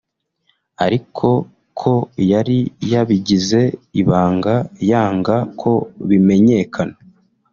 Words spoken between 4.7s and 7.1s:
yanga ko bimenyekana